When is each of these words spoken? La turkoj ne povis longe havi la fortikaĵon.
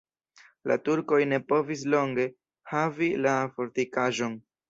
La 0.69 0.77
turkoj 0.87 1.19
ne 1.33 1.39
povis 1.51 1.83
longe 1.95 2.25
havi 2.73 3.11
la 3.27 3.35
fortikaĵon. 3.59 4.39